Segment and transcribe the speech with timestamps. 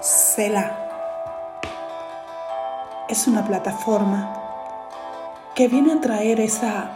[0.00, 0.84] Sela
[3.08, 4.34] es una plataforma
[5.54, 6.90] que viene a traer esa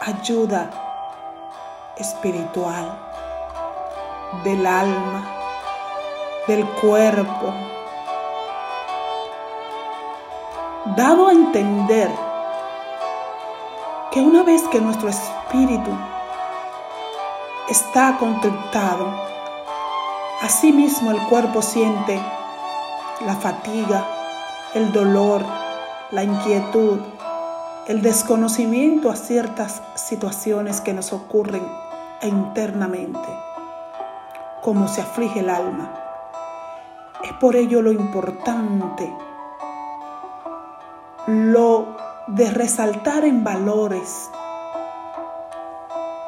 [0.00, 0.70] ayuda
[1.96, 2.98] espiritual
[4.44, 5.24] del alma,
[6.46, 7.54] del cuerpo,
[10.96, 12.10] dado a entender
[14.12, 15.90] que una vez que nuestro espíritu
[17.68, 19.30] está contactado
[20.40, 22.18] Asimismo el cuerpo siente
[23.26, 24.06] la fatiga,
[24.72, 25.44] el dolor,
[26.12, 26.98] la inquietud,
[27.86, 31.62] el desconocimiento a ciertas situaciones que nos ocurren
[32.22, 33.28] internamente,
[34.62, 35.90] como se aflige el alma.
[37.22, 39.12] Es por ello lo importante,
[41.26, 41.96] lo
[42.28, 44.30] de resaltar en valores,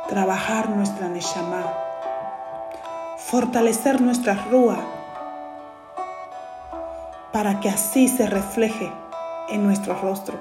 [0.09, 1.65] trabajar nuestra Neshama
[3.33, 4.77] fortalecer nuestra rúa
[7.33, 8.93] para que así se refleje
[9.49, 10.39] en nuestro rostro,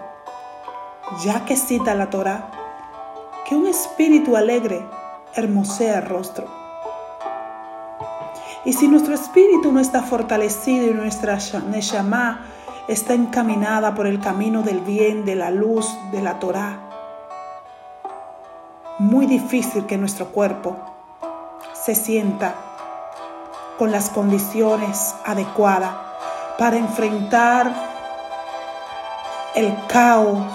[1.24, 2.50] ya que cita la Torah
[3.48, 4.86] que un espíritu alegre
[5.36, 6.48] hermosea el rostro.
[8.66, 11.38] Y si nuestro espíritu no está fortalecido y nuestra
[11.70, 12.46] Neshama
[12.92, 16.78] está encaminada por el camino del bien, de la luz, de la Torah,
[19.00, 20.76] muy difícil que nuestro cuerpo
[21.74, 22.54] se sienta
[23.80, 25.96] con las condiciones adecuadas
[26.58, 27.72] para enfrentar
[29.56, 30.46] el caos,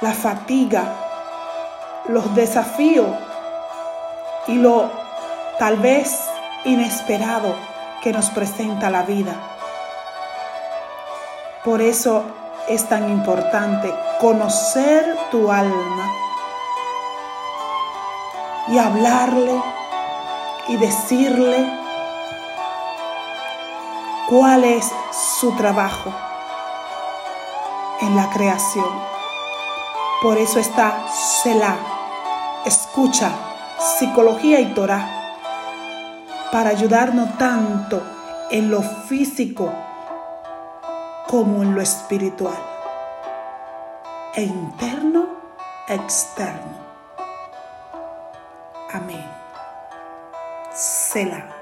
[0.00, 0.84] la fatiga,
[2.08, 3.06] los desafíos
[4.48, 4.90] y lo
[5.60, 6.28] tal vez
[6.64, 7.54] inesperado
[8.02, 9.53] que nos presenta la vida.
[11.64, 12.22] Por eso
[12.68, 16.12] es tan importante conocer tu alma
[18.68, 19.62] y hablarle
[20.68, 21.66] y decirle
[24.28, 24.92] cuál es
[25.38, 26.12] su trabajo
[28.02, 28.90] en la creación.
[30.20, 31.06] Por eso está
[31.42, 31.78] Selah,
[32.66, 33.30] escucha,
[33.98, 35.08] psicología y Torah,
[36.52, 38.02] para ayudarnos tanto
[38.50, 39.72] en lo físico
[41.34, 42.62] como en lo espiritual,
[44.36, 45.26] e interno,
[45.88, 46.78] externo.
[48.92, 49.28] Amén.
[50.72, 51.53] Selah.